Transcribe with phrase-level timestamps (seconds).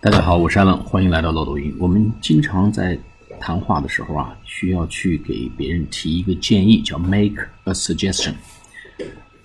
[0.00, 1.74] 大家好，我是艾文，欢迎来到漏斗音。
[1.76, 2.96] 我们经常在
[3.40, 8.32] 谈话的时候啊，需要去给别人提一个建议，叫 make a suggestion。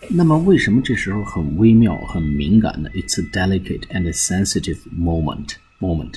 [0.09, 5.55] 那么为什么这时候很微妙、很敏感呢？It's a delicate and sensitive moment.
[5.79, 6.13] Moment，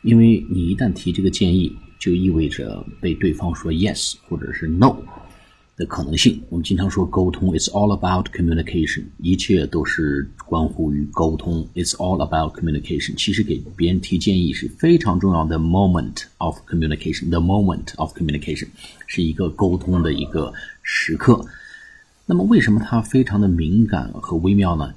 [0.00, 4.96] 因为你一旦提这个建议，就意味着被对方说 yes 或者是 no。
[5.76, 13.16] 的可能性，我们经常说沟通，It's all about communication，一切都是关乎于沟通，It's all about communication。
[13.16, 18.68] 其实给别人提建议是非常重要的 moment of communication，the moment of communication
[19.08, 21.44] 是一个沟通的一个时刻。
[22.24, 24.94] 那么为什么它非常的敏感和微妙呢？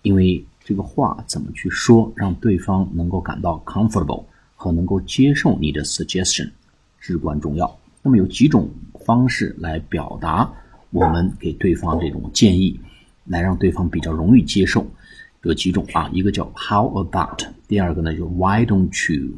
[0.00, 4.24] 因为这个话怎么去说，让对方能够感到 comfortable
[4.56, 6.50] 和能够接受你的 suggestion
[6.98, 7.78] 至关重要。
[8.02, 8.70] 那么有几种。
[9.04, 10.50] 方式来表达
[10.90, 12.80] 我们给对方这种建议，
[13.26, 14.86] 来让对方比较容易接受。
[15.42, 19.34] 有几种啊，一个叫 How about，第二个呢就 Why don't you，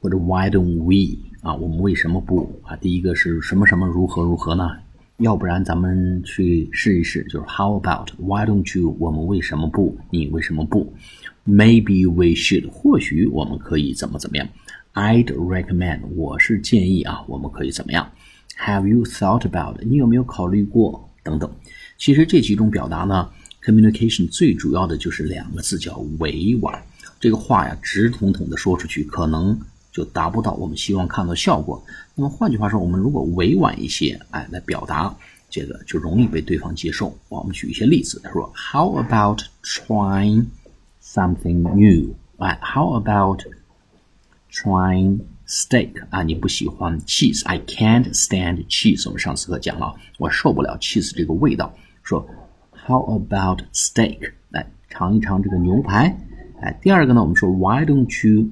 [0.00, 2.74] 或者 Why don't we 啊，我们为什么不啊？
[2.76, 4.68] 第一个是什么什么如何如何呢？
[5.18, 9.96] 要不然咱们去试一试，就是 How about，Why don't you，我们为什么不？
[10.10, 10.92] 你为什么不
[11.46, 14.48] ？Maybe we should，或许我们可以怎么怎么样
[14.94, 18.10] ？I'd recommend，我是建议啊，我们可以怎么样
[18.64, 19.76] ？Have you thought about？
[19.82, 21.08] 你有没有考虑过？
[21.22, 21.50] 等等。
[21.98, 23.28] 其实这几种表达呢
[23.62, 26.82] ，communication 最主要的就是两个字，叫委婉。
[27.18, 29.58] 这个话呀，直统统的说出去，可能
[29.92, 31.82] 就达不到我们希望看到效果。
[32.14, 35.14] 那么换句话说，我们如果委婉一些，哎，来表达，
[35.50, 37.14] 这个就容易被对方接受。
[37.28, 40.46] 我们举一些例子，他说，How about trying
[41.02, 42.14] something new？
[42.38, 43.42] 哎，How about
[44.50, 45.20] trying？
[45.50, 49.04] Steak 啊，你不喜欢 cheese？I can't stand cheese。
[49.06, 51.74] 我们上次课讲了，我受不了 cheese 这个味道。
[52.04, 52.24] 说
[52.86, 54.30] How about steak？
[54.50, 56.16] 来尝一尝这个牛排。
[56.60, 58.50] 哎，第二个呢，我们说 Why don't you？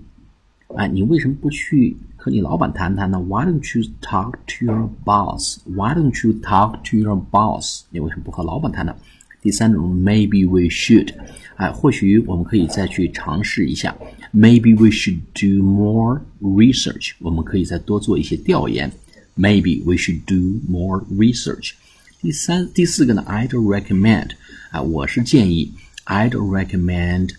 [0.76, 7.84] 哎，你为什么不去和你老板谈谈呢？Why don't you talk to your boss？Why don't you talk to your boss？
[7.90, 8.96] 你为什么不和老板谈呢？
[9.40, 11.14] 第三种，Maybe we should。
[11.56, 13.96] 哎，或许我们可以再去尝试一下。
[14.32, 17.12] Maybe we should do more research.
[17.18, 18.92] 我们可以再多做一些调研。
[19.36, 21.72] Maybe we should do more research.
[22.20, 24.30] 第三、第四个呢？I'd recommend
[24.70, 25.72] 啊，我是建议。
[26.04, 27.30] I'd recommend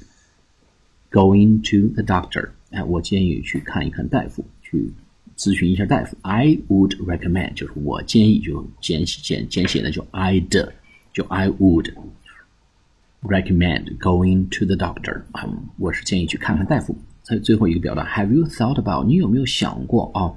[1.11, 2.49] going to the doctor.
[2.71, 4.91] 哎，我建议去看一看大夫，去
[5.37, 6.17] 咨询一下大夫。
[6.21, 10.69] I would recommend 就是我建议，就简简简写的就 I'd，
[11.18, 15.48] 就 I would。recommend going to the doctor 啊，
[15.78, 16.94] 我是建议去看看大夫。
[17.22, 19.06] 在最后一个表达，Have you thought about？
[19.06, 20.36] 你有没有想过啊？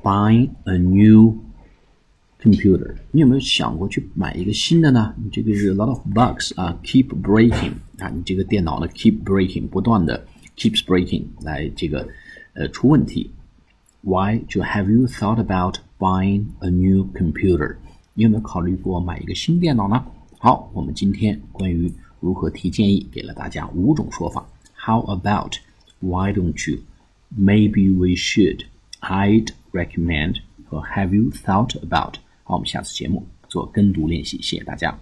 [0.00, 1.38] Buying a new
[2.40, 2.94] computer？
[3.10, 5.12] 你有没有想过去买一个新的呢？
[5.32, 10.24] 这个是 a lot of bugs 啊，keep breaking 啊，你这个电脑呢 keep breaking，不断的
[10.56, 12.06] keeps breaking 来这个
[12.54, 13.32] 呃出问题。
[14.02, 14.38] Why？
[14.46, 17.78] 就 Have you thought about buying a new computer？
[18.15, 20.05] 你有没有考虑过买一个新电脑呢？
[20.37, 24.45] 好，我们今天关于如何提建议，给了大家五种说法。
[24.75, 25.55] How about?
[25.99, 26.81] Why don't you?
[27.35, 28.65] Maybe we should.
[28.99, 30.41] I'd recommend.
[30.65, 32.15] 和 Have you thought about?
[32.43, 34.99] 好，我们下次节目做跟读练习，谢谢大家。